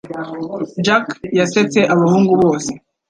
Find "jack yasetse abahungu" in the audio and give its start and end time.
0.85-2.33